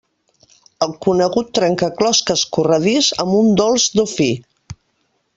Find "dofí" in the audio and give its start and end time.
3.99-4.31